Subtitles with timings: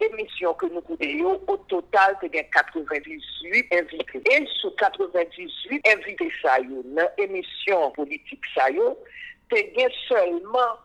[0.00, 4.22] émission que nous coudons, au total, c'est 98 invités.
[4.30, 10.76] Et sur 98 invités, ça y est, dans l'émission politique, ça y est, seulement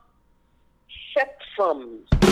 [1.13, 2.24] 7 femmes.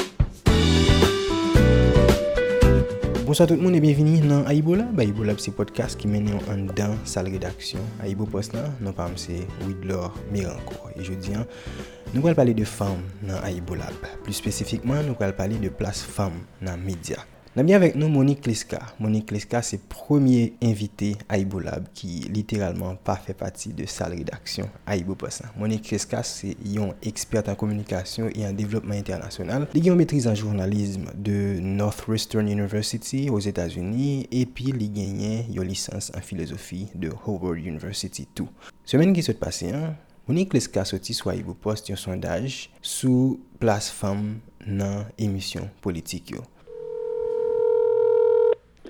[3.26, 5.00] Bonsoir tout le monde et bienvenue dans Aibo Lab.
[5.00, 7.80] Aibo Lab c'est podcast qui mène en dans salle rédaction.
[8.06, 10.90] Aibo Post là, non pas c'est Widlor Mirancourt.
[10.98, 11.32] Et je dis,
[12.14, 13.94] nous allons parler de femmes dans Aibo Lab.
[14.24, 17.24] Plus spécifiquement, nous allons parler de place femmes dans les médias.
[17.54, 18.80] Nan mi avèk nou Monique Liska.
[18.98, 24.72] Monique Liska se premier invité Aibo Lab ki literalman pa fè pati de sal redaksyon
[24.90, 25.52] Aibo Posan.
[25.62, 29.68] Monique Liska se yon ekspert an komunikasyon e an devlopman internasyonal.
[29.76, 35.70] Li gen yon metriz an jounalisme de Northwestern University os Etats-Unis epi li genyen yon
[35.70, 38.50] lisans an filosofi de Howard University tou.
[38.82, 39.92] Semen ki sot pase an,
[40.26, 46.42] Monique Liska soti swa Aibo Post yon sondaj sou plas fam nan emisyon politik yo.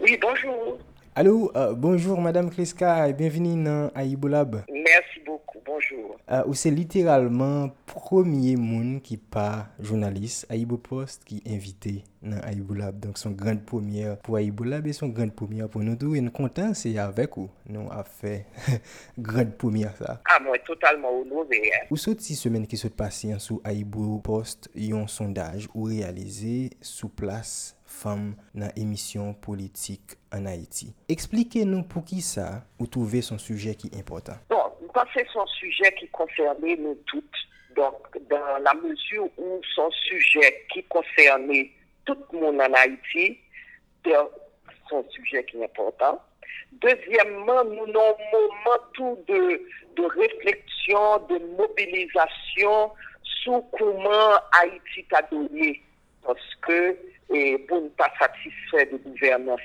[0.04, 0.78] Oui, bonjour.
[1.16, 3.90] Allô, euh, bonjour Madame Kreska et bienvenue dans
[4.28, 4.62] Lab.
[4.70, 6.18] Merci beaucoup, bonjour.
[6.30, 7.70] Euh, c'est littéralement
[8.04, 13.00] premier moun ki pa jounalist Aibou Post ki invite nan Aibou Lab.
[13.00, 16.18] Donk son grand premier pou Aibou Lab e son grand premier pou nou tou.
[16.18, 18.42] E nou kontan se avek ou nou a fe
[19.30, 20.18] grand premier sa.
[20.20, 21.86] A ah, mwen totalman ou nou veye.
[21.88, 26.74] Ou sot si semen ki sot pasi an sou Aibou Post yon sondaj ou realize
[26.84, 30.92] sou plas fam nan emisyon politik an Haiti.
[31.14, 34.44] Eksplike nou pou ki sa ou touve son suje ki important.
[34.52, 37.44] Bon, mwen pa se son suje ki konferne nou tout
[37.76, 37.96] Donc,
[38.30, 41.72] dans la mesure où son sujet qui concernait
[42.06, 43.40] tout le monde en Haïti,
[44.06, 44.14] c'est
[44.90, 46.22] son sujet qui est important.
[46.74, 49.62] Deuxièmement, nous avons un moment de,
[49.96, 52.92] de réflexion, de mobilisation
[53.24, 55.82] sur comment Haïti t'a donné.
[56.24, 56.98] Parce que
[57.34, 59.60] et pour ne pas satisfaire de gouvernance,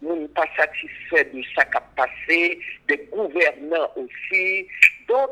[0.00, 4.66] nous ne pas satisfaire de ce qui passé, des gouvernants aussi.
[5.08, 5.30] Donc,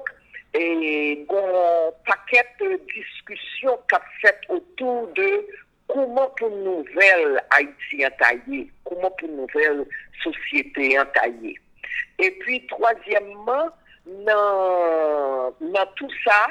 [0.55, 5.47] et un paquet de discussions qu'a fait autour de
[5.89, 9.85] comment pour nouvelle Haïti entaillée, comment pour nouvelle
[10.23, 11.59] société entaillée.
[12.19, 13.71] Et puis, troisièmement,
[14.07, 16.47] dans, tout ça,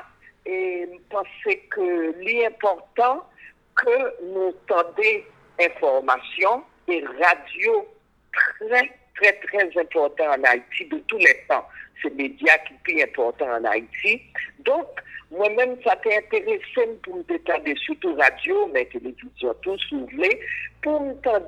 [0.45, 1.27] et je pense
[1.69, 3.27] que l'important,
[3.75, 5.25] que nous tendez
[5.59, 7.87] information et radio
[8.33, 11.65] très, très, très important en Haïti de tous les temps.
[12.01, 14.21] C'est média qui est plus important en Haïti.
[14.59, 14.87] Donc,
[15.31, 20.39] moi-même, ça t'a intéressé pour me détendre, surtout radio, mais télévision, tout, si vous voulez,
[20.81, 21.47] pour me tendre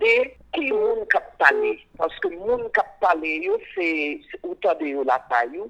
[0.53, 1.79] qui monde qui parlé.
[1.97, 5.61] Parce que monde qui parlé, c'est autant de la taille,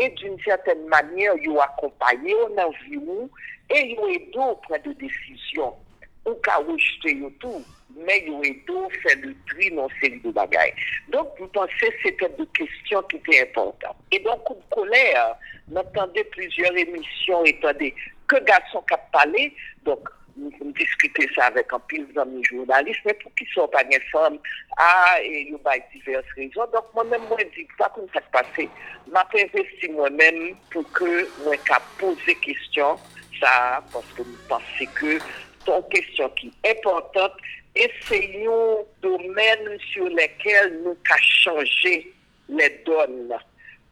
[0.00, 3.00] et d'une certaine manière, ils accompagné, on a vu,
[3.70, 5.74] et ils aidé auprès de décisions
[6.26, 7.64] ou ka rejeter tout,
[7.96, 9.70] mais il y a faire le tri
[10.00, 10.74] série de bagailles.
[11.08, 13.96] Donc, vous pensez que c'était des questions qui étaient importantes.
[14.10, 15.36] Et donc, de colère,
[15.68, 17.94] m'entendez plusieurs émissions, attendez,
[18.26, 19.54] que garçons qui parlé,
[19.84, 20.00] donc,
[20.36, 24.38] nous discuter ça avec un pile d'amis journalistes, mais pour qu'ils soient pas des femmes,
[24.76, 26.66] ah, et il y a diverses raisons.
[26.72, 28.68] Donc, moi-même, moi, je dis, pas comme ça se passé.
[29.10, 31.54] m'a investi moi-même pour que moi,
[31.98, 32.98] poser des questions,
[33.40, 35.18] ça, parce que je pensais que
[35.68, 37.32] une question qui est importante
[37.74, 42.12] et c'est un domaine sur lequel nous avons changé
[42.48, 43.34] les donnes.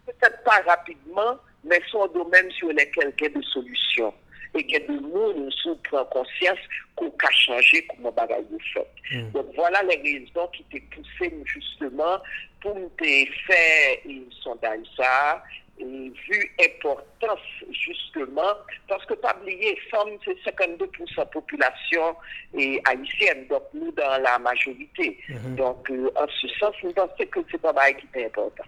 [0.06, 4.14] Peut-être pas rapidement, mais c'est un domaine sur lequel il y a des solutions
[4.54, 6.58] et que de nous, nous prend conscience
[6.96, 8.86] qu'on a changé comment bagaille fait.
[9.12, 9.30] Mm.
[9.32, 12.18] Donc voilà les raisons qui t'ont poussé justement
[12.60, 15.42] pour nous faire un sondage ça
[15.78, 17.40] vu importance
[17.70, 18.54] justement
[18.88, 22.14] parce que pas oublier femmes, c'est 52 de population
[22.56, 25.18] et haïtienne donc nous dans la majorité.
[25.28, 25.54] Mm -hmm.
[25.56, 28.64] donc euh, en ce sens nous pensons que c'est pas mal qui est important.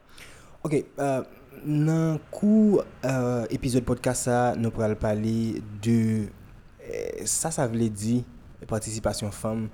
[0.65, 1.23] Ok euh,
[1.65, 8.23] dans coup euh, épisode podcast ça nous pourrons parler de euh, ça ça voulait dire
[8.67, 9.69] participation femme.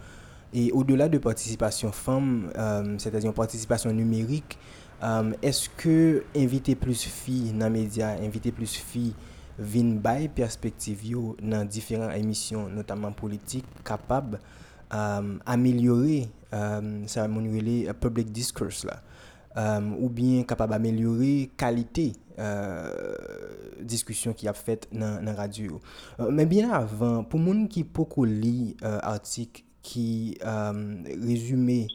[0.54, 4.58] Et au-delà de participation femme euh, c'est-à-dire participation numérique
[5.02, 9.08] Um, eske invite plus fi nan media, invite plus fi
[9.58, 14.36] vin bay perspektiv yo nan diferan emisyon, notaman politik, kapab
[14.94, 19.00] um, amelyore um, sa moun rele uh, public discourse la.
[19.98, 22.86] Ou bien kapab amelyore kalite uh,
[23.82, 25.82] diskusyon ki ap fet nan, nan radyo.
[26.14, 30.38] Uh, Men bien avan, pou moun ki poko li uh, artik ki
[31.26, 31.88] rezume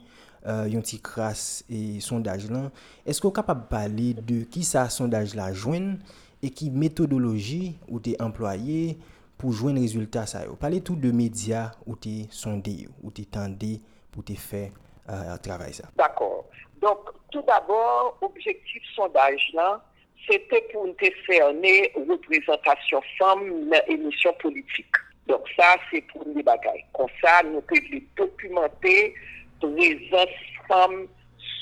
[0.48, 2.70] euh, yon ti kras e sondaj lan,
[3.08, 5.96] esko kapap pale de ki sa sondaj la jwen
[6.44, 8.96] e ki metodoloji ou te employe
[9.38, 10.56] pou jwen rezultat sa yo?
[10.60, 13.78] Pale tout de media ou te sonde yo, ou te tende
[14.14, 14.70] pou te fe
[15.10, 15.92] euh, travay sa.
[16.00, 16.46] D'akor.
[16.82, 19.82] Donk, tout d'abord, objektif sondaj lan,
[20.30, 20.96] c'était pour nous
[21.26, 24.96] faire une représentation femme dans l'émission politique.
[25.28, 26.86] Donc ça, c'est pour nous bagailles.
[26.94, 29.14] Comme ça, nous pouvons documenter
[29.60, 30.36] prezant
[30.68, 31.08] fam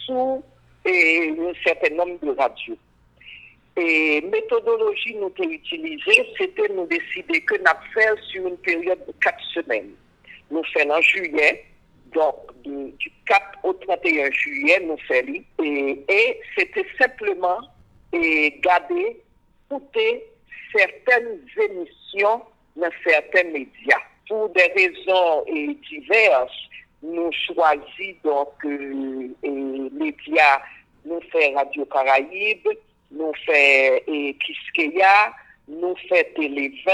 [0.06, 0.44] sou
[0.86, 2.78] un certain nom de radio.
[3.78, 9.14] Et méthodologie nous avons utilisée, c'était nous décider que nous faire sur une période de
[9.22, 9.92] 4 semaines.
[10.50, 11.66] Nous faisons en juillet,
[12.14, 15.44] donc du 4 au 31 juillet, nous faisons.
[15.62, 17.60] Et, et c'était simplement
[18.14, 19.22] et garder,
[19.70, 20.24] écouter
[20.74, 22.44] certaines émissions
[22.78, 24.00] dans certains médias.
[24.30, 25.44] Pour des raisons
[25.90, 26.70] diverses,
[27.06, 30.62] nous choisissons donc euh, les médias,
[31.06, 32.68] nous faisons Radio Caraïbe,
[33.12, 35.32] nous faisons Kiskeya,
[35.68, 36.94] nous faisons Télé 20,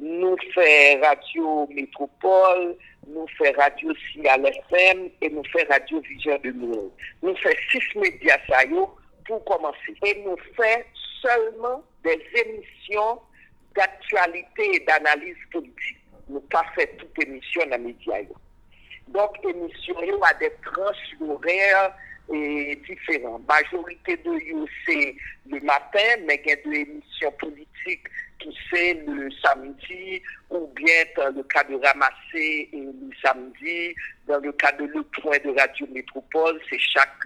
[0.00, 2.76] nous faisons Radio Métropole,
[3.06, 6.90] nous faisons Radio Cial FM et nous faisons Radio Vision de Monde.
[7.22, 8.62] Nous faisons six médias ça
[9.26, 9.94] pour commencer.
[10.04, 10.82] Et nous faisons
[11.22, 13.20] seulement des émissions
[13.76, 15.98] d'actualité et d'analyse politique.
[16.28, 18.22] Nous pas fait toute émission dans les médias.
[19.08, 21.94] Donc, émission a des tranches horaires
[22.32, 23.40] et différents.
[23.48, 25.14] Majorité de eux, c'est
[25.48, 28.06] le matin, mais il y a des émissions politiques
[28.38, 30.20] qui c'est le samedi,
[30.50, 33.94] ou bien dans le cas de ramasser le samedi,
[34.26, 37.24] dans le cas de le point de Radio Métropole, c'est chaque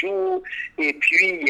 [0.00, 0.42] jour,
[0.78, 1.40] et puis,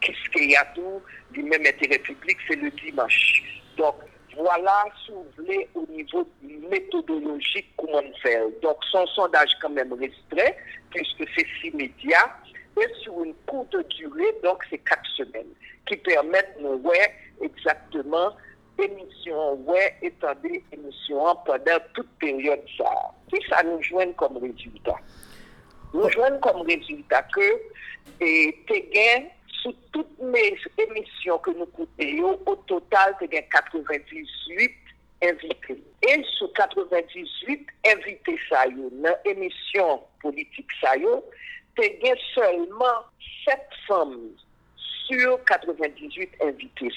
[0.00, 1.00] qu'est-ce qu'il y a tout,
[1.30, 3.42] du même intérêt public, c'est le dimanche.
[3.76, 3.96] Donc,
[4.36, 8.44] voilà, si vous voulez, au niveau méthodologique, comment faire.
[8.62, 10.52] Donc, son sondage quand même restreint,
[10.90, 12.30] puisque c'est six médias,
[12.80, 15.52] et sur une courte durée, donc c'est quatre semaines,
[15.86, 16.96] qui permettent de voir
[17.42, 18.32] exactement
[18.78, 22.84] émission, ouais, établir émission pendant toute période ça.
[23.30, 24.96] Puis ça nous joint comme résultat.
[25.94, 27.60] Nous joignons comme résultat que,
[28.20, 28.56] et
[29.62, 34.72] sous toutes mes émissions que nous coûtons, au total, as 98
[35.22, 35.82] invités.
[36.08, 43.06] Et sous 98 invités, dans l'émission politique, ça y as seulement
[43.46, 44.30] 7 femmes
[45.06, 46.90] sur 98 invités,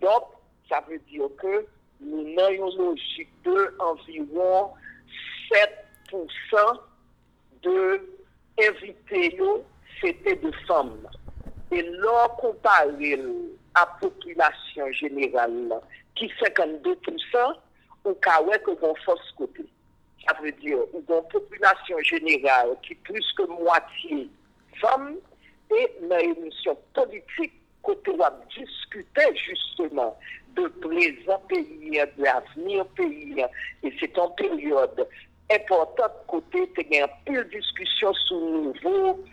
[0.00, 0.24] Donc,
[0.68, 1.66] ça veut dire que
[2.00, 4.70] nous avons une logique de environ
[5.52, 6.20] 7%
[7.62, 8.08] de
[8.58, 9.38] invités,
[10.00, 11.06] c'était de femmes.
[11.72, 13.20] Et lors comparé
[13.74, 15.80] à la population générale,
[16.16, 16.96] qui est 52%,
[18.04, 19.64] on a que vont force côté.
[20.26, 24.28] Ça veut dire une population générale qui est plus que moitié
[24.80, 25.16] femmes
[25.70, 27.52] et dans l'émission politique,
[27.82, 30.18] côté on justement
[30.56, 33.44] de présent pays, de l'avenir pays,
[33.82, 35.06] et c'est en période
[35.52, 39.24] importante côté, il y a un peu de discussion sur le nouveau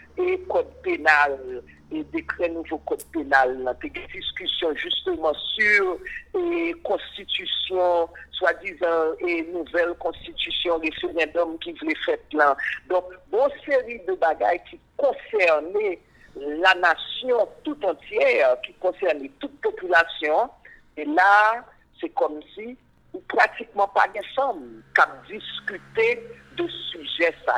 [1.92, 5.98] et décret nouveau code pénal, des discussions justement sur
[6.36, 12.56] et constitution, soi-disant, et nouvelle constitution, référendum qui voulait faire là.
[12.90, 16.00] Donc, bon série de bagailles qui concernaient
[16.36, 20.50] la nation tout entière, qui concernaient toute population.
[20.98, 21.66] Et là,
[22.00, 22.78] c'est comme si
[23.28, 26.24] pratiquement pas des femmes qui discuté
[26.56, 27.58] de sujets ça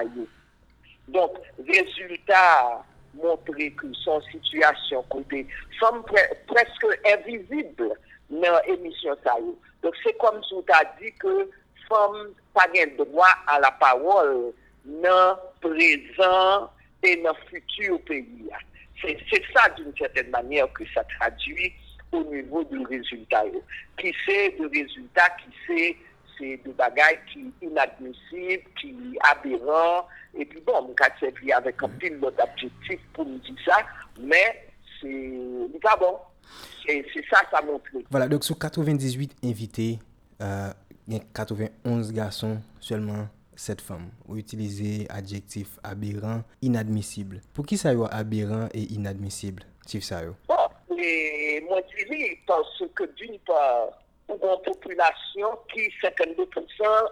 [1.07, 1.31] Donc,
[1.67, 5.47] résultat montrer que son situation côté
[5.79, 6.03] sont
[6.47, 7.93] presque invisible
[8.29, 9.15] dans l'émission
[9.83, 11.49] Donc, c'est comme si on t'a dit que
[11.89, 14.53] femmes pas droit à la parole
[14.85, 16.69] dans le présent
[17.03, 18.49] et dans le futur pays.
[19.01, 21.73] C'est ça, d'une certaine manière, que ça traduit
[22.11, 23.43] au niveau du résultat.
[23.97, 25.97] Qui c'est le résultat, qui c'est?
[26.37, 28.95] C'est des bagailles qui inadmissibles, qui
[29.29, 30.07] aberrants.
[30.37, 33.77] Et puis bon, on a servi avec un petit autre objectif pour nous dire ça,
[34.19, 34.69] mais
[35.01, 36.17] c'est pas bon.
[36.85, 37.85] C'est ça, ça montre.
[38.09, 39.99] Voilà, donc sur 98 invités,
[40.41, 44.09] euh, a 91 garçons, seulement 7 femmes.
[44.25, 47.41] Vous utilisez adjectif aberrant, inadmissible.
[47.53, 50.35] Pour qui ça y est aberrant et inadmissible, Chief Sayo?
[50.47, 50.55] Bon,
[50.95, 51.81] les moi
[52.47, 53.89] parce que d'une part,
[54.29, 56.45] une population qui 52%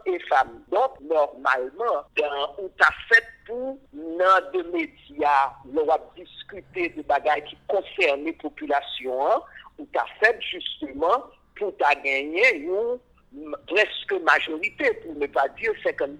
[0.06, 0.62] est femme.
[0.72, 7.44] Donc, normalement, dans, on t'a fait pour dans de médias, on va discuter de bagages
[7.46, 9.42] qui concernent les populations,
[9.80, 11.24] on t'a fait justement
[11.56, 13.00] pour t'a gagner une
[13.68, 16.20] presque majorité, pour ne pas dire 52%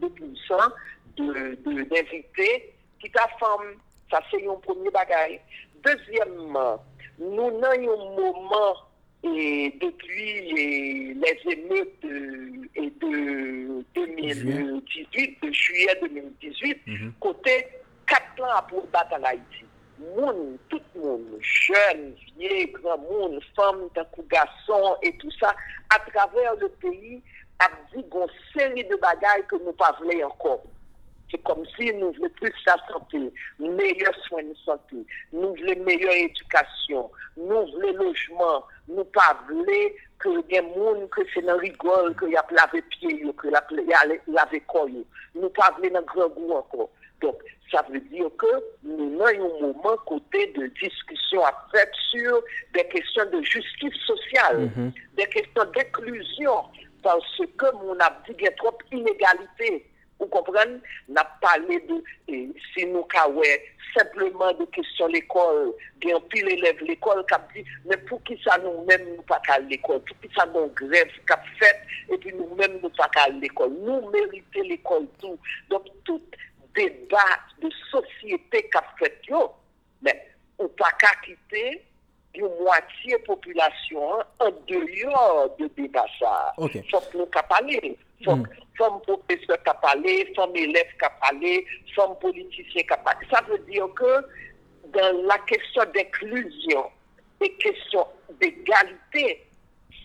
[1.18, 3.76] d'invités qui t'a femme.
[4.10, 5.40] Ça, c'est un premier bagage.
[5.84, 6.84] Deuxièmement,
[7.20, 8.87] nous avons un moment
[9.24, 16.78] et depuis les émeutes de 2018, de juillet 2018,
[17.20, 17.68] côté
[18.06, 19.66] quatre ans pour battre en Haïti.
[20.16, 23.90] Moun, tout le monde, jeunes, vieux, grand monde, femmes,
[24.30, 25.56] garçons et tout ça,
[25.90, 27.22] à travers le pays,
[27.60, 30.64] a dit une série de bagailles que nous ne voulons pas encore.
[31.30, 34.96] C'est comme si nous voulions plus la santé, meilleurs soins de santé,
[35.34, 39.66] nous voulons meilleure éducation, nous voulons logement, nous pas voulons
[40.20, 44.04] que des gens que c'est dans rigole, que y a lavé pied, que y a
[44.28, 44.88] lavé corps.
[45.36, 46.90] Nous pas voulons dans grand goût encore.
[47.22, 47.36] Donc,
[47.72, 48.48] ça veut dire que
[48.84, 52.42] nous avons un moment côté de discussion à faire sur
[52.74, 54.92] des questions de justice sociale, mm-hmm.
[55.18, 56.64] des questions d'inclusion,
[57.04, 59.86] parce que mon a dit qu'il y a trop d'inégalités.
[60.18, 60.80] Ou kompren,
[61.14, 61.98] nap pale de,
[62.34, 63.50] eh, si nou kawe,
[63.94, 65.72] sepleman de kesyon l'ekol,
[66.04, 69.66] gen pil elev l'ekol kap di, men pou ki sa nou men nou pa kal
[69.70, 73.74] l'ekol, pou ki sa nou grev kap fet, epi nou men nou pa kal l'ekol.
[73.86, 75.38] Nou merite l'ekol tou.
[75.72, 76.40] Donk tout
[76.78, 79.48] debat de sosyete kap fet yo,
[80.06, 80.18] men
[80.58, 81.66] ou pa ka kite,
[82.38, 86.36] yon mwatiye populasyon an deyor de debasa.
[86.58, 86.86] Okay.
[86.92, 87.98] Fok nou kap ale.
[88.26, 88.46] Fok...
[88.46, 88.64] Mm.
[88.78, 91.66] femme professeur qui a parlé, femme élève qui a parlé,
[91.96, 93.26] femme politicien qui a parlé.
[93.32, 94.26] Ça veut dire que
[94.94, 96.86] dans la question d'inclusion
[97.42, 98.06] et question
[98.40, 99.48] d'égalité,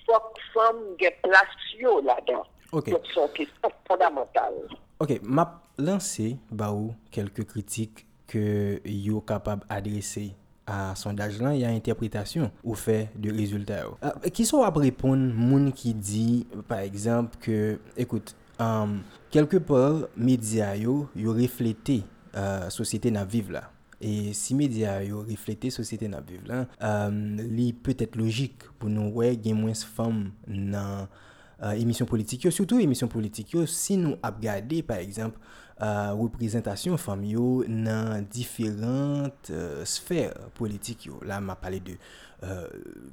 [0.06, 2.46] chaque femme a place là-dedans.
[2.72, 2.92] Okay.
[2.92, 4.54] Donc, c'est une question fondamentale.
[4.98, 10.32] Ok, m'a lancé baou quelques critiques que yo capable adresser
[10.66, 13.84] à sondage là, il y a interprétation ou fait de résultats.
[14.32, 19.00] Qui sont à répondre moun qui dit par exemple que écoute um,
[19.32, 22.02] kelke por media yo yo reflete
[22.34, 23.66] uh, sosyete nan vive la.
[24.02, 29.22] E si media yo reflete sosyete nan vive la, um, li peut-et logik pou nou
[29.22, 32.54] we gen mwens fam nan uh, emisyon politik yo.
[32.54, 35.38] Soutou emisyon politik yo, si nou ap gade, par exemple,
[35.82, 41.18] uh, reprezentasyon fam yo nan diferant uh, sfer politik yo.
[41.28, 42.68] La ma pale de uh,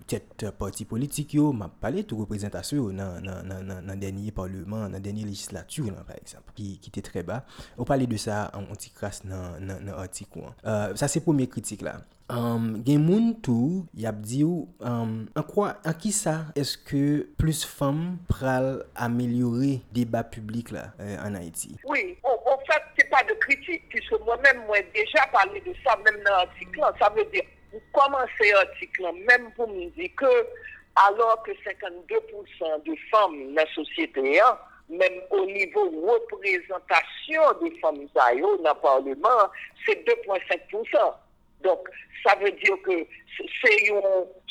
[0.10, 4.88] tet parti politik yo, ma pale tou reprezentasyon yo nan, nan, nan, nan denye parlement,
[4.94, 7.42] nan denye legislatur nan par eksemp, ki, ki te tre ba.
[7.80, 10.56] Ou pale de sa an antikras nan antik wan.
[11.00, 12.00] Sa se pwemye kritik la.
[12.30, 17.64] Um, gen moun tou, yap di ou, um, an kwa, an ki sa eske plus
[17.66, 21.74] fam pral amelyore deba publik la euh, an Haiti?
[21.90, 22.38] Oui, ou
[23.40, 27.44] c'est critique, puisque moi-même, moi, déjà parlé de ça, même dans l'article, ça veut dire,
[27.72, 30.48] vous commencez l'article, même pour me dire que,
[31.08, 34.58] alors que 52% de femmes dans la société, hein,
[34.90, 39.50] même au niveau représentation des femmes dans le Parlement,
[39.86, 41.14] c'est 2,5%.
[41.64, 41.88] Donc,
[42.26, 43.06] ça veut dire que
[43.62, 43.88] c'est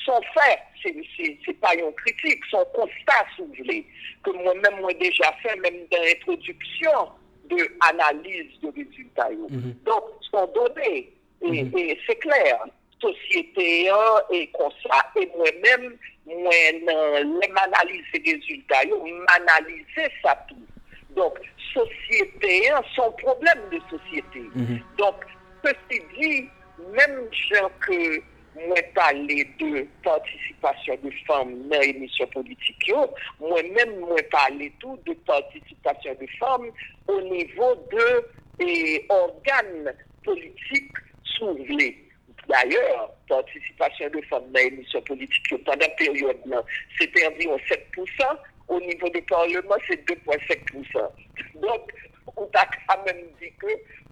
[0.05, 3.87] son fait, c'est pas une critique, son constat, si vous voulez,
[4.23, 7.09] que moi-même, moi déjà fait, même dans l'introduction
[7.49, 9.31] de analyse de résultats.
[9.31, 11.13] Mm Donc, sont donnés,
[11.43, 11.79] et, mhm.
[11.79, 12.65] et c'est clair,
[13.01, 13.91] société
[14.31, 16.53] et comme ça, et moi-même, moi,
[16.87, 20.57] dans l'analyse des résultats, m'analyser ça tout.
[21.15, 21.39] Donc,
[21.73, 24.41] société, son problème de société.
[24.55, 24.81] Mhm.
[24.99, 25.15] Donc,
[25.65, 26.49] ceci dit,
[26.93, 28.21] même gens que
[28.55, 32.93] moi parler de participation de femmes dans l'émission politique,
[33.41, 36.71] moi-même moi parler tout de participation de femmes
[37.07, 38.25] au niveau de
[39.09, 42.05] organes politiques soulevés.
[42.49, 46.63] D'ailleurs, participation de femmes dans l'émission politique pendant la période là,
[46.99, 48.39] c'était environ 7%.
[48.69, 51.11] Au niveau du Parlement, c'est 2,5%.
[51.55, 51.93] Donc,
[52.39, 53.67] on a quand même dit que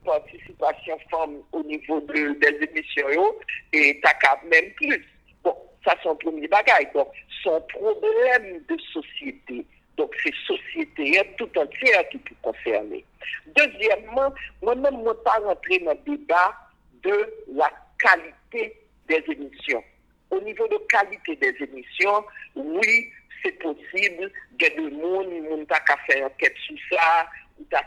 [0.04, 3.34] participation femme au niveau de, des émissions
[3.72, 5.04] et t'as même plus.
[5.42, 6.92] Bon, ça c'est un premier bagage.
[6.94, 7.08] Donc,
[7.42, 9.64] son problème de société.
[9.96, 13.04] Donc, c'est société tout entière qui peut concerner.
[13.46, 16.54] Deuxièmement, moi-même, je ne pas rentrer dans le débat
[17.02, 18.76] de la qualité
[19.08, 19.82] des émissions.
[20.30, 22.24] Au niveau de qualité des émissions,
[22.56, 23.10] oui,
[23.42, 27.26] c'est possible, il y a des gens qui ont fait enquête sur ça,
[27.58, 27.82] ou ta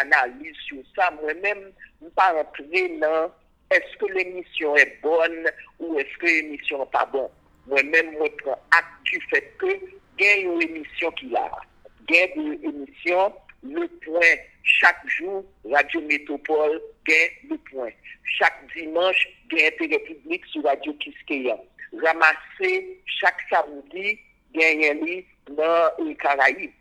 [0.00, 1.10] analyse sur ça.
[1.22, 3.30] Moi-même, je ne pas rentrer dans
[3.70, 5.46] est-ce que l'émission est bonne
[5.78, 7.28] ou est-ce que l'émission n'est pas bonne?
[7.66, 9.66] Moi-même, je prends acte du fait que
[10.18, 11.50] il y a une émission qui a.
[12.08, 13.32] Il y a une émission,
[13.62, 17.90] le point, chaque jour, Radio Métropole, gagne le point.
[18.24, 21.56] Chaque dimanche, gagne Télé Public sur Radio Kiskeya.
[22.02, 24.18] Ramasser chaque samedi,
[24.54, 26.72] gagne un livre dans les Caraïbes.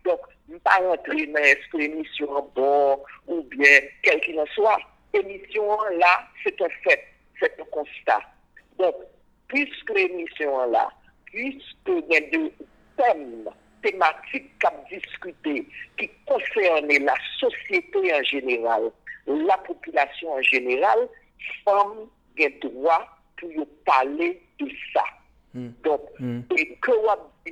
[0.63, 4.79] Pas rentrer dans est-ce que l'émission bonne ou bien quel qu'il en soit.
[5.13, 7.03] L'émission là, c'est un fait,
[7.39, 8.21] c'est un constat.
[8.77, 8.95] Donc,
[9.47, 10.89] puisque l'émission là
[11.27, 12.51] puisque il y a deux
[12.97, 13.49] thèmes
[13.83, 18.91] thématiques à discuter qui concernent la société en général,
[19.27, 21.07] la population en général,
[21.63, 22.07] femmes
[22.39, 25.03] ont droit pour parler de ça.
[25.53, 25.69] Hmm.
[25.83, 26.41] Donc, Hmm.
[26.57, 26.91] et que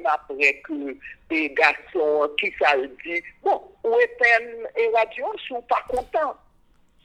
[0.06, 0.98] après que
[1.30, 4.18] des garçons qui ça le dit, bon, ou est
[4.78, 6.36] et radio, sont pas contents,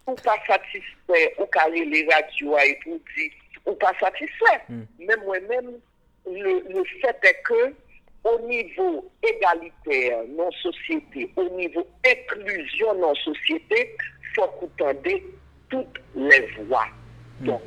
[0.06, 3.30] ou pas satisfaits, ou carré les radios et tout dit,
[3.66, 4.62] ou pas satisfaits?
[4.98, 5.78] Mais moi-même,
[6.26, 7.74] le, le fait est que
[8.24, 13.96] au niveau égalitaire dans la société, au niveau inclusion dans la société,
[14.34, 15.22] faut qu'on entende
[15.70, 16.86] toutes les voix.
[17.40, 17.62] Donc,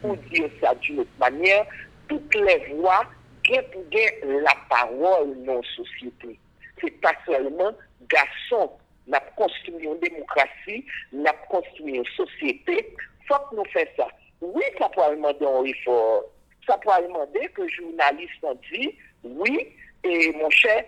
[0.00, 1.64] pour dire ça d'une autre manière,
[2.08, 3.04] toutes les voix
[3.46, 6.34] gen pou gen la parol nan sosyete.
[6.80, 7.76] Se pa solman
[8.12, 8.72] gason
[9.12, 10.80] nap konstruyon demokrasi,
[11.24, 12.80] nap konstruyon sosyete,
[13.28, 14.08] fok nou fè sa.
[14.44, 16.24] Oui, sa pou alman de an refor.
[16.66, 18.90] Sa pou alman de ke jounalist an di,
[19.24, 19.68] oui,
[20.04, 20.80] e mon chè,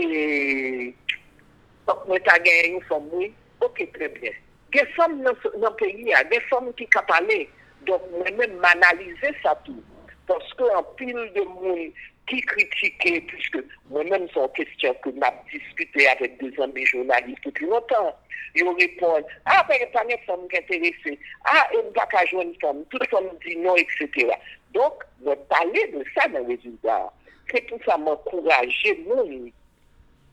[0.00, 0.06] e
[1.88, 3.32] fok mwen ta gen yon fòm oui,
[3.64, 4.36] ok, tre bien.
[4.74, 7.44] Gen fòm nan peyi, gen fòm ki kapale,
[7.88, 9.80] donk mwen men manalize sa tou.
[10.26, 11.92] Parce qu'en pile de monde
[12.26, 13.58] qui critiquait, puisque
[13.90, 18.16] moi-même, c'est une question que m'a discuté avec des amis journalistes depuis longtemps.
[18.54, 21.18] Ils répondent, ah, ben, il n'y a pas de.
[21.44, 22.84] Ah, il n'y a pas qu'à jouer une femme.
[22.88, 24.30] Tout le monde dit non, etc.
[24.72, 27.12] Donc, me parler de ça dans les résultats.
[27.50, 29.50] C'est tout ça m'encourager, mon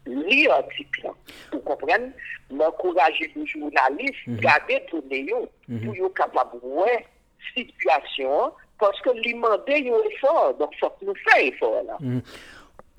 [0.06, 1.10] lire l'article,
[1.52, 2.12] vous comprenez,
[2.50, 9.36] m'encourager les journalistes, garder tout néo, pour être capable de voir la situation, Paske li
[9.38, 12.00] mande yon efor, donk fok nou fè efor la.
[12.02, 12.22] Mm.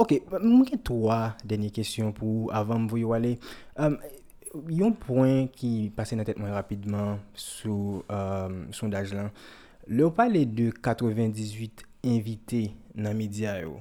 [0.03, 3.37] Ok, mwen gen towa denye kesyon pou avan mwen yo ale.
[3.77, 3.99] Um,
[4.73, 9.31] yon pwen ki pase nan tet mwen rapidman sou um, sondaj lan,
[9.89, 13.79] le ou pale de 98 invité nan media yo,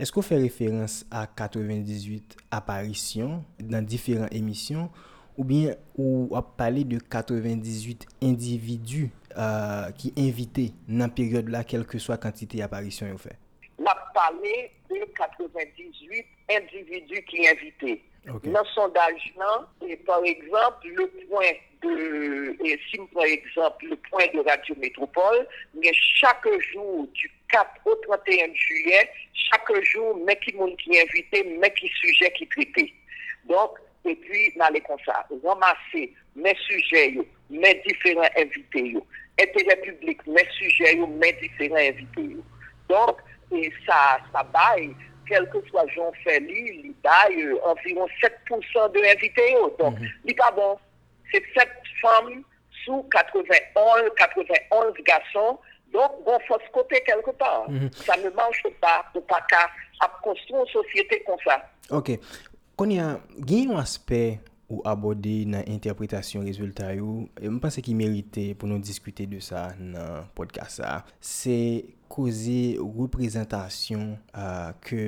[0.00, 3.40] esko fè referans a 98 aparisyon
[3.72, 4.88] nan diferent emisyon,
[5.40, 11.96] ou bien ou ap pale de 98 individu uh, ki invité nan peryode la kelke
[11.96, 13.38] swa kantite aparisyon yo fè?
[13.80, 18.02] m'a parlé de 98 individus qui invités.
[18.26, 23.96] Dans le sondage, là, et par exemple, le point de, et si par exemple, le
[23.96, 30.38] point de Radio Métropole, mais chaque jour du 4 au 31 juillet, chaque jour, mais
[30.38, 32.92] qui monde qui invité, mais qui sujet qui traité.
[33.48, 37.18] Donc, et puis, d'aller comme ça, ramasser mes sujets,
[37.50, 38.96] mes différents invités,
[39.40, 42.36] intérêt public, mes sujets, mes différents invités.
[42.88, 43.18] Donc,
[43.52, 44.94] et ça, ça baille,
[45.28, 49.56] quel que soit Jean Feli, il baille euh, environ 7% de invités.
[49.78, 50.78] Donc, il pas bon.
[51.32, 51.68] C'est 7
[52.00, 52.42] femmes
[52.84, 55.58] sous 91, 91 garçons.
[55.92, 57.66] Donc, bon, faut se côté quelque part.
[57.92, 59.68] Ça ne marche pas, ou pas qu'à
[60.22, 61.62] construire une société comme ça.
[61.90, 62.10] Ok,
[62.80, 68.46] Kon ya, gen yon aspe ou abode nan interpretasyon rezultat yo, e mpase ki merite
[68.56, 71.58] pou nou diskute de sa nan podcast sa, se
[72.08, 75.04] koze reprezentasyon uh, ke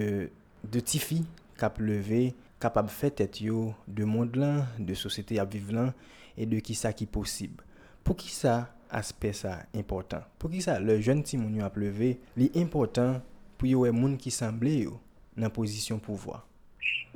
[0.69, 1.23] de ti fi
[1.57, 5.95] kap leve, kapab fè tèt yo de mond lan, de sosete ap viv lan,
[6.37, 7.65] e de ki sa ki posib.
[8.05, 10.29] Pou ki sa aspe sa important?
[10.37, 13.25] Pou ki sa le jen ti moun yo ap leve, li important
[13.57, 15.01] pou yo e moun ki semble yo
[15.41, 16.45] nan posisyon pouvoi.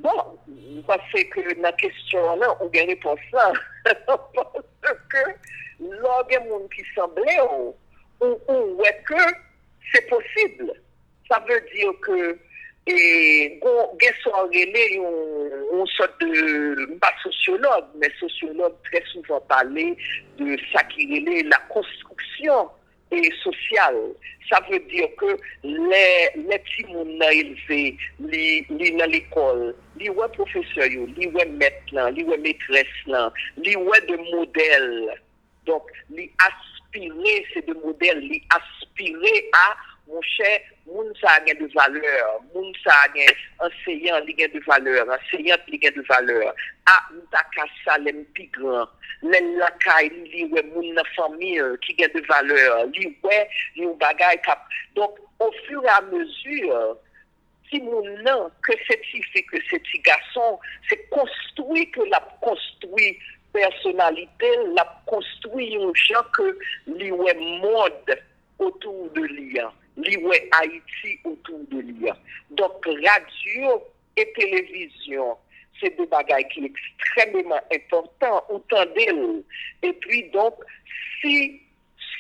[0.05, 3.61] Bon, mwen se ke nan kestyon nan, ou gen repons nan.
[4.37, 5.25] Ponsè ke
[6.03, 7.71] lò gen moun ki semblè ou,
[8.27, 9.29] ou wè ke
[9.93, 10.77] se posible.
[11.31, 12.19] Sa vè diyo ke
[12.87, 16.29] gen son relè yon sot de,
[16.93, 19.89] mba sociolog, men sociolog tre souvan pale
[20.39, 22.71] de sa ki relè la konstruksyon
[23.13, 24.13] et sociale
[24.49, 30.11] ça veut dire que les les petits moun nan élevé li li dans l'école li
[30.11, 35.21] ouais professeur yo li ouais maître là li ouais maîtresse là li ouais de modèle.
[35.67, 39.77] Donc li aspirer c'est de modèle li aspirer à
[40.09, 43.31] mon cher, moun sa gen de valeur, moun sa gen
[43.67, 46.53] anseyan li gen de valeur, anseyan li gen de valeur,
[46.87, 48.87] a moun ta kasa lem pi gran,
[49.27, 53.41] lèl lakay li we moun na famil ki gen de valeur, li we
[53.79, 54.67] li ou bagay kap.
[54.99, 56.97] Donk, ou fur a mesur,
[57.71, 62.23] si moun nan, ke se ti fe, ke se ti gason, se konstoui ke la
[62.45, 63.17] konstoui
[63.57, 66.53] personalite, la konstoui yon jan ke
[66.95, 68.15] li we mod
[68.63, 69.51] otou de li.
[69.65, 69.75] an.
[69.97, 72.17] Li wè Haïti autour de l'IA.
[72.51, 73.83] Donc, radio
[74.17, 75.37] et télévision,
[75.81, 79.09] c'est des bagailles qui sont extrêmement importants, entendez
[79.83, 80.55] Et puis, donc,
[81.21, 81.61] si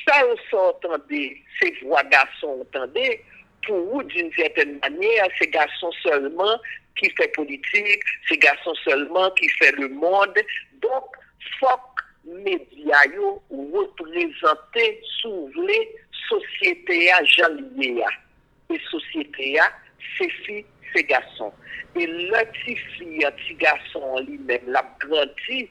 [0.07, 3.23] ça entendez, ces voix garçons entendez,
[3.67, 6.59] pour vous, d'une certaine manière, ces garçons seulement
[6.97, 10.35] qui fait politique, ces garçons seulement qui fait le monde.
[10.81, 11.05] Donc,
[11.61, 11.69] faut
[12.27, 13.05] médias
[13.51, 15.51] représenter sous
[16.31, 17.23] les sociétés à
[18.71, 19.59] Et sociétés
[20.19, 21.53] c'est filles, c'est garçons.
[21.95, 25.69] Et le petit fille, petit garçon lui-même, l'a grandi,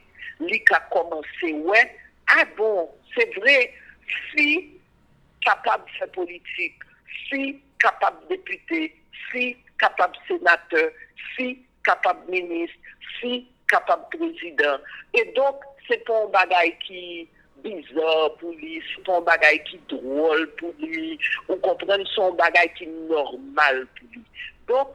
[0.72, 1.96] a commencé, ouais,
[2.28, 3.72] ah bon, c'est vrai,
[4.32, 4.72] fille
[5.40, 6.78] capable de faire politique,
[7.28, 8.94] fille capable de député,
[9.30, 10.90] fille capable sénateur,
[11.36, 12.76] fille capable ministre,
[13.20, 14.78] fille capable de président.
[15.14, 15.56] Et donc,
[15.88, 17.28] c'est pas un bagage qui
[17.62, 22.86] bizarre pour lui, c'est un bagage qui drôle pour lui, on comprend son bagage qui
[22.86, 24.22] normal pour lui.
[24.68, 24.88] Donc,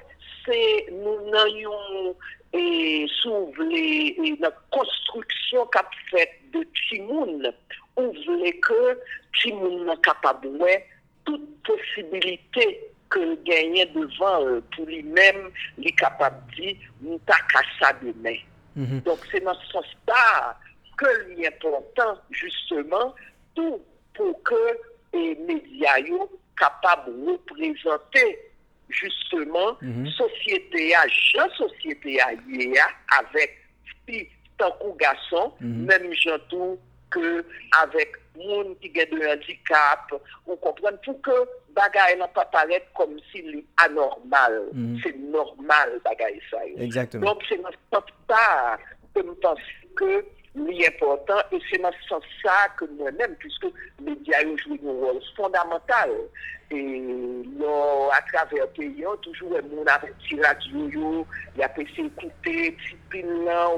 [0.45, 2.15] c'est, nous n'ayons
[2.53, 3.05] et
[3.69, 7.53] les la construction qu'a faite de Timoun,
[7.95, 8.99] on voulait que
[9.39, 10.65] Timoun n'a capable de
[11.23, 17.19] toute possibilité que gagnait devant pour lui-même, les capable de dire, nous
[17.79, 18.37] ça demain.
[18.75, 19.01] Mhm.
[19.01, 20.57] Donc c'est ce sens-là
[21.01, 23.15] que l'important justement
[23.55, 23.81] tout
[24.13, 24.63] pour que
[25.13, 28.29] les médias soient capables de représenter
[28.89, 30.07] justement mm -hmm.
[30.21, 32.29] société à jean société à
[33.19, 33.49] avec
[34.05, 34.27] si
[34.59, 35.85] tant que garçon mm -hmm.
[35.89, 36.07] même
[36.49, 36.77] tout
[37.13, 37.27] que
[37.83, 40.05] avec monde qui a de handicap
[40.51, 41.37] on comprend pour que
[41.79, 44.95] bagaille n'a pas paraître comme s'il est anormal mm -hmm.
[45.01, 47.61] c'est normal bagaille ça exactement donc c'est
[47.93, 48.45] dans ça
[49.13, 49.65] que je pense
[49.99, 50.11] que
[50.55, 53.65] l'important et c'est dans ce sens ça que moi-même puisque
[53.99, 56.09] les médias jouent un rôle fondamental
[56.71, 61.69] et là, à travers le pays, toujours un monde avec petit radio, il y a
[61.69, 63.27] pu écouter, petit pin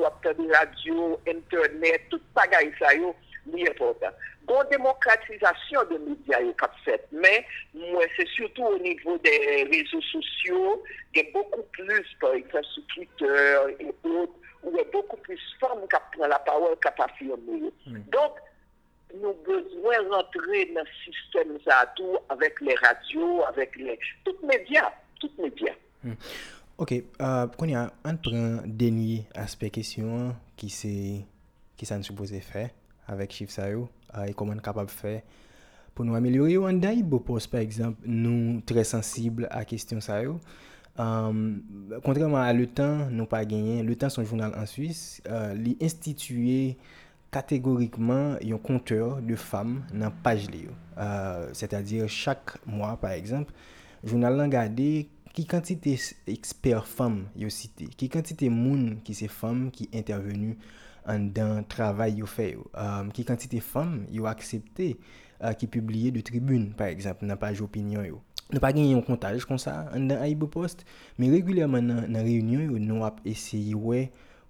[0.06, 4.12] après de radio, internet, tout bagaille ça, c'est important.
[4.46, 10.84] Bon, démocratisation des médias est fait, mais moi, c'est surtout au niveau des réseaux sociaux,
[11.16, 15.39] il y a beaucoup plus, par exemple, sur Twitter et autres, ou e beaucoup plus
[15.60, 17.71] femme qui prend la parole qui affirme.
[18.12, 18.34] Donc,
[19.13, 23.99] nous besoin d'entrer dans le système ça tout avec les radios, avec les...
[24.23, 25.76] Toutes les médias, toutes les médias.
[26.04, 26.13] Mm.
[26.82, 30.93] Ok, euh, kon yon an pren denye aspek kesyon ki se,
[31.78, 32.65] ki sa n supose fe
[33.13, 35.19] avèk chif sa yo, uh, e koman kapab fe
[35.93, 39.62] pou nou amelyori yo an da yi bo pos, par eksemp, nou tre sensibl a
[39.69, 40.39] kesyon sa yo,
[41.00, 41.56] Euh,
[42.04, 43.82] contrairement à le temps, nous pas gagné.
[43.82, 46.78] Le temps, son journal en Suisse, euh, institué
[47.34, 50.48] catégoriquement un compteur de femmes dans page
[50.98, 53.52] euh, c'est-à-dire chaque mois par exemple
[54.04, 59.90] journal regardé qui quantité expert femmes yo cité qui quantité moun qui c'est femmes qui
[59.96, 60.60] intervenu
[61.08, 65.00] en dans travail yo fait euh, qui quantité femmes yo accepté
[65.44, 68.04] euh, qui publié de tribune par exemple dans page opinion
[68.54, 70.84] Nou pa gen yon kontaj kon sa an dan Aibopost,
[71.18, 74.04] men regulyaman nan, nan reyunyon yo nou ap eseyi we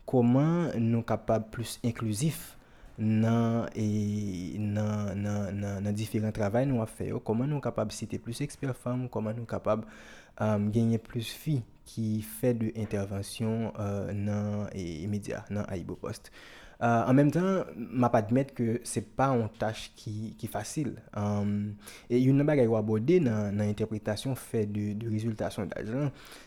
[0.10, 2.58] koman nou kapab plus inklusif
[3.00, 5.24] nan, e, nan,
[5.56, 9.48] nan diferent travay nou ap feyo, koman nou kapab site plus eksper fam, koman nou
[9.48, 9.88] kapab
[10.36, 16.28] um, genye plus fi ki fe de intervensyon uh, nan e, media nan Aibopost.
[16.82, 20.96] Euh, en même temps, m'a pas admettre que c'est pas une tâche qui qui facile.
[21.16, 21.76] Um,
[22.10, 25.88] et une bagaille ou abordé dans dans interprétation fait de de résultats sondage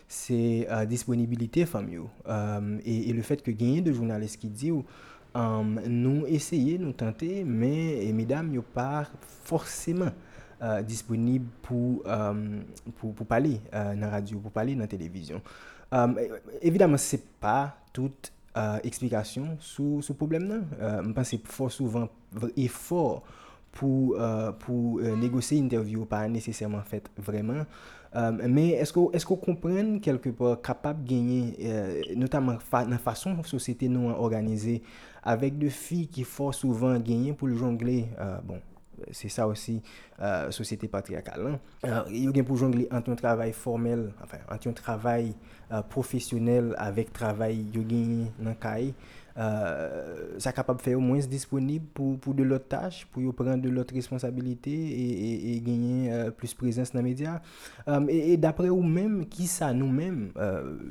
[0.07, 4.49] c'est uh, disponibilité famille um, euh, et, et, le fait que gagner de journalistes qui
[4.49, 4.83] dit um,
[5.35, 9.07] euh, nous essayer, nous tenter, mais mesdames, yo pas
[9.43, 10.11] forcément
[10.59, 12.63] Uh, disponib pou, um,
[12.97, 15.43] pou, pou pale uh, nan radyo, pou pale nan televizyon.
[15.93, 16.15] Um,
[16.65, 20.65] Evidemment, se pa tout uh, eksplikasyon sou, sou problem nan.
[20.79, 22.09] Uh, Mpense fò souvan,
[22.57, 23.21] e fò
[23.77, 27.65] pou, uh, pou euh, negose interview pa nesesèrman fèt vreman.
[28.15, 33.35] Euh, um, men esko, esko kompren kelke pa kapap genye, eh, notaman fa, nan fason
[33.45, 34.79] sosyete nou an organize,
[35.27, 38.63] avèk de fi ki fò souvan genye pou jongle, euh, bon,
[39.11, 39.81] c'est ça aussi,
[40.21, 41.59] euh, société patriarcale.
[41.83, 42.05] Hein?
[42.09, 45.35] il y a pour jongler entre un travail formel, enfin, entre un travail
[45.71, 48.93] euh, professionnel avec travail yogi dans le
[49.39, 53.61] euh, ça capable de faire au moins disponible pour, pour de l'autre tâche, pour prendre
[53.61, 57.41] de l'autre responsabilité et, gagner plus présence dans les médias.
[58.09, 60.31] Et, d'après vous-même, qui ça nous-mêmes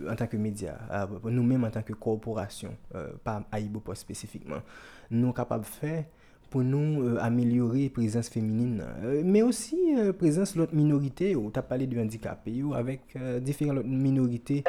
[0.09, 0.79] en tant que médias,
[1.25, 2.77] nous-mêmes en tant que corporation,
[3.25, 4.62] pas Aïbo spécifiquement,
[5.11, 6.05] nous capables de faire
[6.50, 8.82] pour nous euh, améliorer la présence féminine.
[9.02, 11.35] Euh, mais aussi la euh, présence de l'autre minorité.
[11.35, 14.64] Tu as parlé de handicapés, avec différentes minorités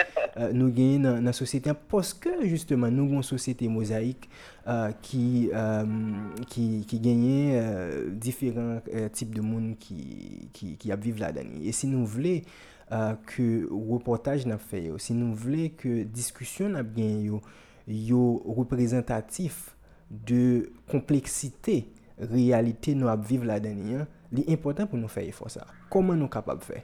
[0.53, 1.71] nous gagnons dans, dans la société.
[1.89, 4.29] Parce que justement, nous avons une société mosaïque
[5.01, 5.49] qui,
[6.47, 8.79] qui, qui gagne différents
[9.11, 11.49] types de monde qui, qui, qui vivent là-dedans.
[11.63, 12.41] Et si nous voulons
[13.25, 17.41] que reportage n'a fait, si nous voulons que discussion n'a bien, yo,
[17.87, 19.75] yo représentatif,
[20.09, 25.65] de complexité réalité nous vivre la dernière c'est important pour nous faire effort ça.
[25.89, 26.81] Comment nous capable de faire?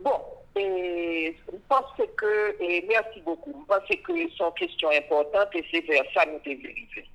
[0.00, 0.20] Bon
[0.56, 3.52] je pense que et merci beaucoup.
[3.52, 7.06] Je pense que c'est une question importante et c'est vers ça nous devons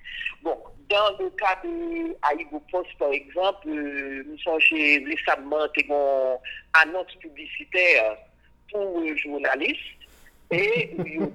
[0.42, 0.56] bon
[0.88, 6.38] dans le cas de Post par exemple nous sommes récemment une
[6.74, 8.16] annonce publicitaire
[8.70, 9.78] pour les journalistes
[10.50, 11.30] et nous avons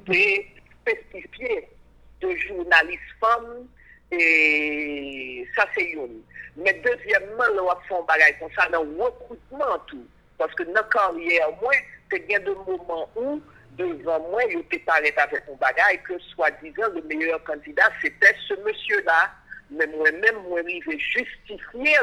[0.81, 1.67] spécifié
[2.21, 3.67] de journalistes femmes
[4.11, 6.21] et ça c'est une.
[6.57, 8.35] Mais deuxièmement, nous avons fait un bagage
[8.71, 10.05] dans le recrutement tout.
[10.37, 11.73] Parce que dans la carrière, moi,
[12.11, 13.41] c'est bien de moments où,
[13.77, 18.55] devant moi, je peux parler avec un bagage que soi-disant le meilleur candidat, c'était ce
[18.65, 19.31] monsieur-là.
[19.71, 21.95] Mais moi-même, moi, je vais justifier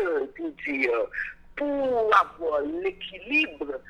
[1.57, 3.81] pour avoir l'équilibre,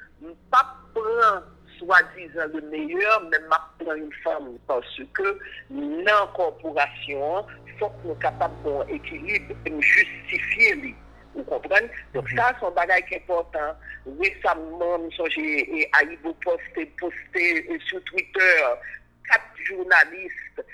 [0.51, 4.59] pas prendre soi-disant le meilleur, mais maintenant une femme.
[4.67, 5.39] Parce que
[5.71, 10.95] dans la corporation, il faut que nous sommes capables d'un équilibre et nous justifier.
[11.35, 11.89] Vous comprenez?
[12.15, 13.77] Donc, ça, c'est un bagage important.
[14.21, 18.65] Récemment, j'ai Aïbo posté, posté sur Twitter
[19.29, 20.65] quatre journalistes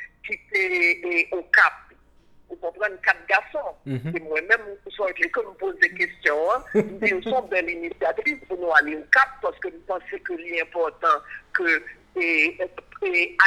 [2.52, 3.74] vous comprenez, quatre garçons.
[3.86, 6.52] Mm Et moi-même, je me pose des questions.
[6.52, 6.62] Hein.
[7.00, 11.18] Nous sommes belle initiative pour nous aller au Cap parce que nous pensons que l'important
[11.54, 11.82] que
[12.16, 12.58] et,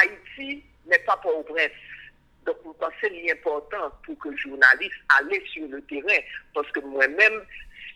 [0.00, 1.70] Haïti n'est pas pour presse.
[2.44, 6.20] Donc, nous pensons que l'important pour que les journalistes aillent sur le terrain
[6.52, 7.42] parce que moi-même,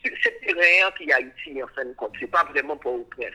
[0.04, 2.12] c'est le terrain qui est Haïti, en fin de compte.
[2.16, 3.32] Ce n'est pas vraiment pour presse.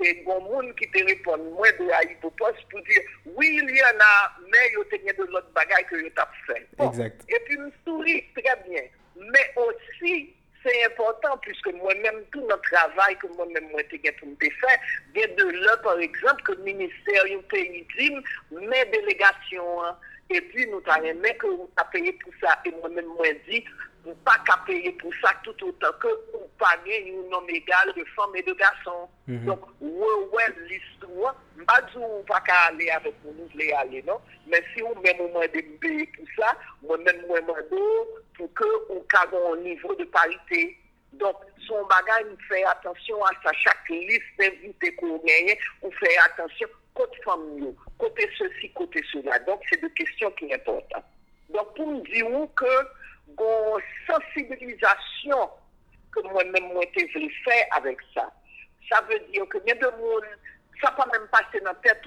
[0.00, 3.00] Et bon monde qui te répond moi de Haïpopost pour dire
[3.34, 6.22] oui il y en a mais il y a de l'autre bagaille que je t'ai
[6.46, 7.24] fait exact.
[7.28, 8.82] et puis me souris très bien
[9.16, 10.32] mais aussi
[10.64, 14.78] c'est important puisque moi-même tout notre travail que moi-même moi t'ai pour me faire
[15.14, 18.14] bien de là par exemple que le ministère du pays dit
[18.52, 19.96] mes délégations hein.
[20.30, 23.64] et puis nous t'avons que vous payé pour ça et moi-même moi dit
[24.08, 27.92] ou pas qu'à payer pour ça tout autant que ou pas gagner un nombre égal
[27.94, 29.08] de femmes et de garçons.
[29.26, 29.44] Mm -hmm.
[29.44, 31.34] Donc, ouais, ouais, l'histoire,
[31.66, 34.18] pas dire ou pas qu'à aller avec nous, nous voulons aller, non?
[34.46, 37.58] Mais si on même moins de payer pour ça, moi-même, moi, moi,
[38.36, 40.60] pour que on ait un niveau de parité.
[41.12, 43.50] Donc, son bagage, nous fait attention à ça.
[43.64, 49.38] Chaque liste d'invités qu'on gagne, on fait attention côté famille, côté ceci, côté cela.
[49.40, 51.10] Donc, c'est des questions qui sont importantes.
[51.54, 52.26] Donc, pour nous dire
[52.60, 52.74] que
[53.36, 55.50] une sensibilisation
[56.12, 58.32] que moi-même, moi, j'ai fait avec ça.
[58.90, 60.24] Ça veut dire que bien de monde,
[60.82, 62.04] ça pas même passé dans la tête.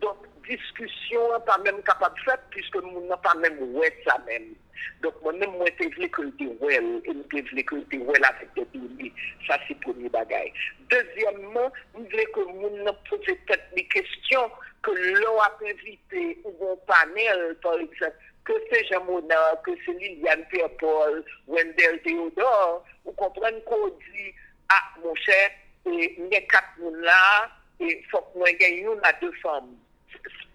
[0.00, 0.16] Donc,
[0.46, 4.54] discussion pas même capable de faire puisque nous n'avons pas même ouais ça même.
[5.02, 8.52] Donc, moi-même, moi, je voulu que le well et je voulu que le well avec
[8.54, 9.12] des bébés.
[9.46, 10.76] Ça, c'est le premier bagage.
[10.90, 14.50] Deuxièmement, je voulais que nous nous peut-être des questions
[14.82, 18.16] que l'on a invité ou un panel, par exemple,
[18.46, 24.32] que c'est Jean Monard, que c'est Liliane Pierre-Paul, Wendell Théodore, vous comprenez qu'on dit,
[24.68, 25.50] ah, mon cher,
[25.86, 29.76] y a quatre là, et il faut qu'on gagne une à deux femmes.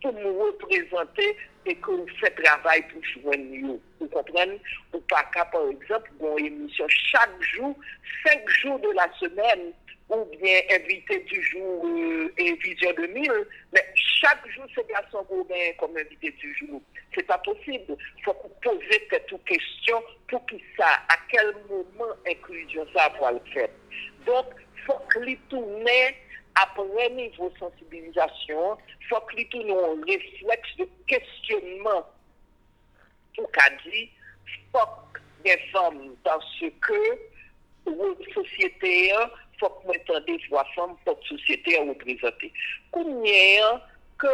[0.02, 3.78] Pour nous représenter et que nous faisons travail pour joindre.
[4.00, 4.60] Vous comprenez?
[4.94, 7.78] Ou pas par exemple, une émission chaque jour,
[8.26, 9.72] cinq jours de la semaine,
[10.12, 13.32] ou bien invité du jour euh, et Vision 2000,
[13.74, 16.82] mais chaque jour, c'est garçon Gourmet comme invité du jour.
[17.16, 17.96] C'est pas possible.
[18.18, 23.42] Il faut poser cette question pour qui ça, à quel moment inclusion ça va le
[23.54, 23.70] faire.
[24.26, 26.16] Donc, il faut que les tourner
[26.56, 29.48] après niveau sensibilisation, il faut que les
[30.06, 32.06] réflexe de questionnement
[33.36, 34.10] pour qu'a dit,
[34.74, 34.80] faut
[35.14, 37.32] que des femmes parce que
[38.34, 39.12] société
[39.62, 42.52] faut moi entende voix femme pour la société à représenter.
[42.92, 43.82] Combien
[44.18, 44.28] que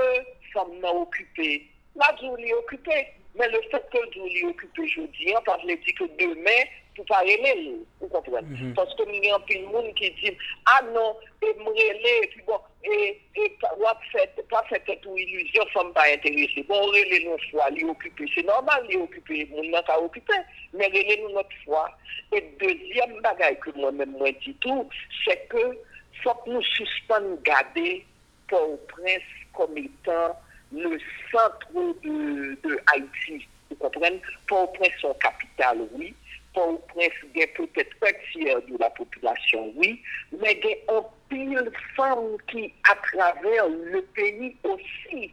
[0.53, 1.67] femme n'a occupé?
[1.95, 3.07] La journée occupée.
[3.37, 6.63] Mais le fait que le journée occupée aujourd'hui, on ne dire que demain,
[6.97, 8.41] pour pas?
[8.41, 8.73] Mm -hmm.
[8.73, 10.33] Parce que il y a un peu de monde qui dit,
[10.65, 11.71] ah non, et me
[12.45, 13.21] bon, et,
[13.59, 14.63] pas fait, pas
[15.03, 16.63] tout illusion, femme pas intéressée.
[16.67, 16.91] Bon,
[17.25, 20.39] nos foi, les occuper, c'est normal, les occuper, monde n'a qu'à occuper,
[20.73, 20.89] mais
[21.21, 21.89] nous notre foi.
[22.33, 24.89] Et deuxième bagaille que moi-même, moi, dis tout,
[25.23, 25.77] c'est que
[26.23, 28.05] faut que nous suspendions garder
[28.49, 30.35] Port-au-Prince comme étant
[30.71, 30.97] le
[31.31, 31.67] centre
[32.03, 33.47] de, de Haïti.
[33.69, 34.19] Vous comprenez?
[34.19, 36.13] comprendre, Port-au-Prince son capital, oui.
[36.57, 40.01] Port-au-Prince gagne peut-être un tiers de la population, oui.
[40.41, 45.31] Mais il y a un pile femmes qui, à travers le pays aussi,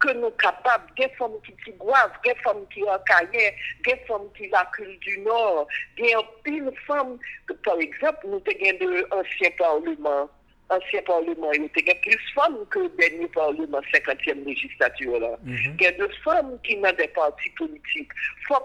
[0.00, 3.52] que nous capables, des femmes qui tigoivent, des femmes qui en carrière,
[3.86, 4.68] des femmes qui la
[5.00, 7.16] du Nord, des pile femmes,
[7.64, 10.28] par exemple, nous avons de anciens parlements,
[10.68, 15.20] ancien parlement, il y a plus de femmes que le dernier parlement, 50e législature.
[15.20, 15.38] Là.
[15.46, 18.10] Il y a des femmes qui n'ont des partis politiques.
[18.48, 18.56] Faut,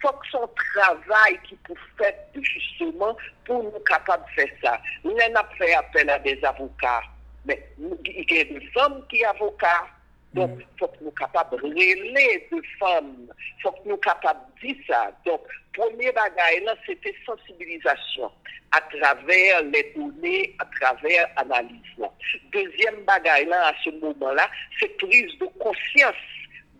[0.00, 4.80] faut que son travail qui peut faire justement pour nous capables de faire ça.
[5.04, 7.02] On a fait appel à des avocats.
[7.44, 9.86] Mais il y a des femmes qui sont avocats.
[10.32, 13.26] Donc, il faut que nous capables de relayer de femmes.
[13.36, 15.10] Il faut que nous capables de dire ça.
[15.26, 15.40] Donc,
[15.72, 18.30] premier bagage, c'était sensibilisation
[18.70, 21.80] à travers les données, à travers l'analyse.
[22.52, 26.14] Deuxième bagage, à ce moment-là, c'est prise de conscience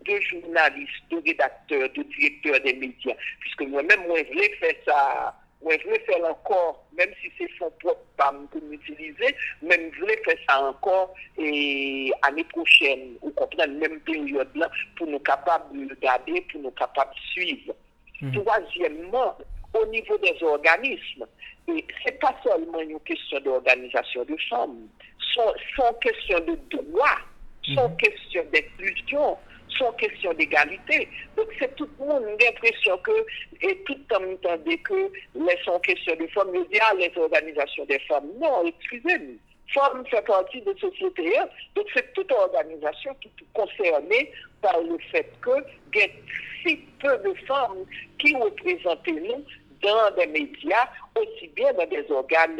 [0.05, 3.15] de journalistes, de rédacteurs, de directeurs des médias.
[3.39, 7.49] Puisque moi-même, moi, je voulais faire ça moi, je voulais faire encore, même si c'est
[7.59, 13.31] son propre PAM que utilisons, même je voulais faire ça encore et l'année prochaine, ou
[13.57, 17.75] la même période là, pour nous capables de regarder, pour nous capables de suivre.
[18.21, 18.43] Mhm.
[18.43, 19.37] Troisièmement,
[19.73, 21.25] au niveau des organismes,
[21.67, 24.87] ce n'est pas seulement une question d'organisation de femmes,
[25.33, 27.19] sont, question de droit,
[27.75, 27.97] sont mhm.
[27.97, 29.37] question d'inclusion,
[29.77, 31.07] sont question d'égalité.
[31.35, 33.11] Donc c'est tout le monde l'impression que,
[33.61, 37.11] et tout le temps entendez que les sont question de femmes, il y a les
[37.17, 38.29] organisations des femmes.
[38.39, 39.37] Non, excusez-moi.
[39.73, 41.47] Femmes fait partie de société, hein.
[41.75, 44.29] donc c'est toute organisation qui est concernée
[44.61, 45.51] par le fait que
[45.93, 46.07] il y a
[46.65, 47.85] si peu de femmes
[48.19, 49.45] qui représentent nous
[49.81, 52.59] dans des médias, aussi bien dans des organes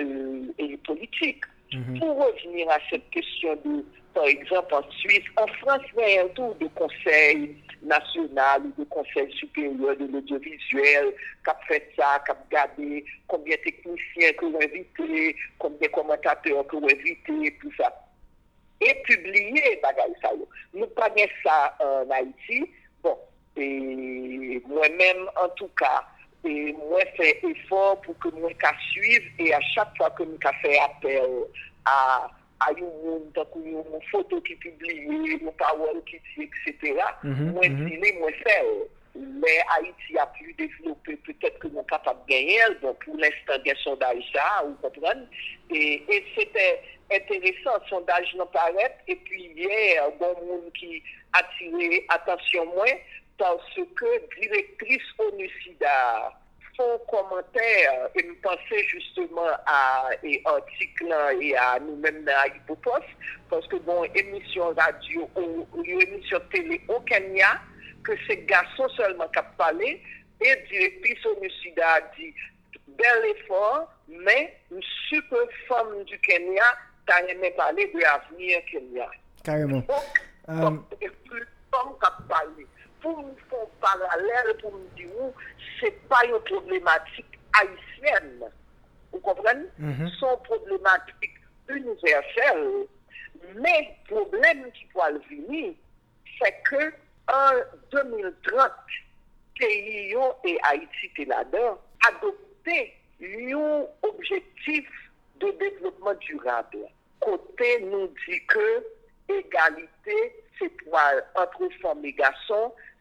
[0.60, 1.44] euh, politiques.
[1.72, 2.00] Mm-hmm.
[2.00, 6.24] Pour revenir à cette question de par exemple, en Suisse, en France, il y a
[6.24, 12.32] un tour de conseil national ou de conseil supérieur de l'audiovisuel qui fait ça, qui
[12.32, 17.94] a regardé combien de techniciens vous invité, combien de commentateurs vous invité, tout ça.
[18.82, 20.30] Et publié, bagaille ça.
[20.74, 21.10] Nous pas
[21.44, 22.70] ça en Haïti.
[23.04, 23.18] Bon,
[23.56, 26.04] et moi-même, en tout cas,
[26.44, 28.50] et moi, fais effort pour que moi,
[28.92, 31.30] suive et à chaque fois que nous fait appel
[31.86, 32.30] à
[32.62, 37.06] a yon moun takou yon moun foto ki publiye, moun parol ki di, etc.
[37.26, 38.74] Mwen zile mwen fèl.
[39.14, 44.24] Mais Haïti a pu développer, peut-être que mon capable gagner, bon, pour l'instant, des sondages
[44.34, 45.26] ça, vous comprenez?
[45.70, 52.06] Et, et c'était intéressant, le sondage paraît, et puis hier, bon monde qui a tiré
[52.08, 52.86] attention moins,
[53.38, 56.32] parce que directrice ONUCIDA,
[56.82, 63.06] son commentaire et me penser justement à l'article et à nous-mêmes à Hippopos,
[63.50, 67.62] parce que bon, émission radio ou, émission télé au Kenya,
[68.04, 70.02] que ces garçons seulement qui parlé,
[70.42, 72.34] et directrice homicida a dit,
[72.88, 76.64] bel effort, mais une super femme du Kenya,
[77.06, 79.10] t'as même parlé de l'avenir Kenya.
[79.44, 79.80] Carrément.
[79.80, 80.84] Donc, um...
[81.26, 82.68] plus femme qui parlé
[83.02, 85.10] pour nous faire parallèle, pour nous dire,
[85.80, 88.50] ce n'est pas une problématique haïtienne.
[89.12, 89.66] Vous comprenez?
[89.78, 91.38] Mm Son problématique
[91.68, 92.88] universelle.
[93.56, 95.74] Mais le problème qui peut venir,
[96.40, 96.94] c'est que
[97.28, 97.52] en
[97.92, 98.72] 2030,
[99.60, 104.88] pays et Haïti là-dedans, adopté un objectif
[105.40, 106.80] de développement durable.
[107.20, 108.86] Côté nous dit que
[109.30, 110.72] égalité, c'est
[111.36, 112.16] entre femmes et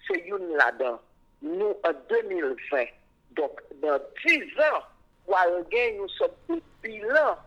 [0.07, 1.01] c'est une là-dedans.
[1.43, 2.85] Nous, en 2020,
[3.33, 4.85] donc dans 10 ans,
[5.99, 7.39] nous sommes des bilans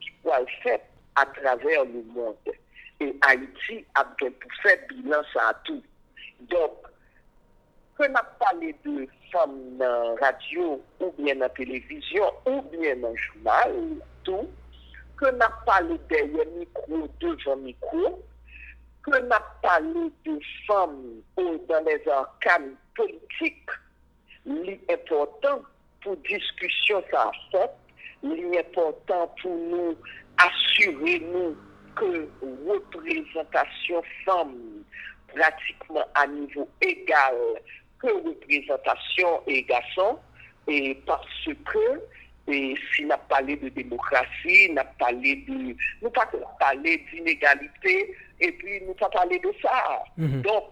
[0.00, 0.82] qui vont être faits
[1.16, 2.36] à travers le monde.
[3.00, 5.82] Et Haïti a bien pour faire bilan ça à tout.
[6.40, 6.72] Donc,
[7.98, 13.10] que n'a parlé de femmes dans radio, ou bien dans la télévision, ou bien dans
[13.10, 13.74] le journal,
[14.24, 14.48] tout,
[15.16, 18.22] que n'a parlé derrière micro, devant micro,
[19.10, 23.70] que n'a parlé de femmes dans les organes politiques,
[24.44, 25.62] l'important
[26.02, 27.70] pour discussion ça fait,
[28.22, 29.96] l'important pour nous
[30.38, 31.56] assurer nous
[31.96, 32.28] que
[32.66, 34.84] représentation femme
[35.34, 37.34] pratiquement à niveau égal
[38.00, 40.18] que représentation et garçon
[40.68, 42.00] et parce que
[42.48, 46.28] et si n'a parlé de démocratie, n'a parlé de, nous pas
[46.58, 50.02] parler d'inégalité, et puis nous pas parler de ça.
[50.16, 50.42] Mhm.
[50.42, 50.64] Donc,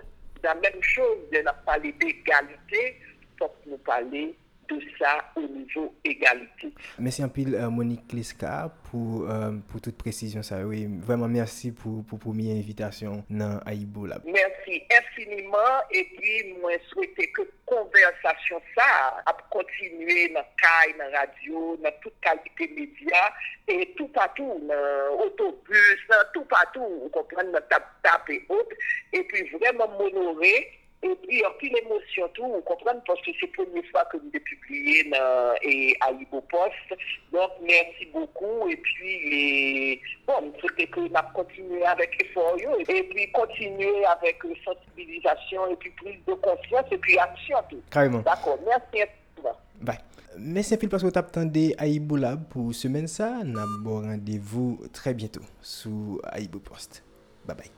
[0.42, 3.00] la même chose, on a parlé d'égalité,
[3.38, 4.34] faut que nous parler
[4.68, 6.72] de ça au niveau égalité.
[6.98, 10.42] Merci un peu euh, Monique Liska pour, euh, pour toute précision.
[10.42, 10.64] Ça.
[10.64, 14.22] Oui, vraiment merci pour pour première invitation dans Aïbo Lab.
[14.24, 21.76] Merci infiniment et puis moi souhaiter que conversation ça a continuer dans caille, dans radio,
[21.82, 23.32] dans toute qualité média
[23.68, 25.98] et tout partout, dans autobus,
[26.32, 28.76] tout partout, on comprend dans tap tap et autres
[29.12, 30.70] et puis vraiment m'honorer
[31.02, 34.16] et puis, en plus, l'émotion, tout, vous comprenez, parce que c'est la première fois que
[34.16, 37.00] vous avez publié dans, et, à Ibo Post.
[37.32, 38.68] Donc, merci beaucoup.
[38.68, 42.56] Et puis, et, bon, c'était que nous continuer avec effort,
[42.88, 47.82] et puis continuer avec sensibilisation, et puis prise de confiance, et puis action, tout.
[47.90, 48.20] Carrément.
[48.20, 49.06] D'accord, merci.
[49.80, 49.98] Bye.
[50.38, 53.42] Merci parce que vous attendez Aïbo Lab pour semaine ça.
[53.44, 57.02] Nous avons rendez-vous très bientôt sur Aïbo Post.
[57.46, 57.75] Bye bye.